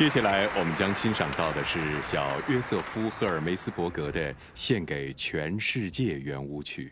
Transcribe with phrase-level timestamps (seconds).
[0.00, 6.90] 接下来我们将欣赏到的是小约瑟夫赫尔梅斯伯格的献给全世界圆舞曲。